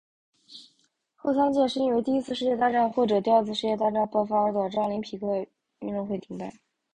[1.15, 5.45] 后三届是因为第一次世界大战或者第二次世界大战爆发而导致奥林匹克
[5.77, 6.51] 运动会停办。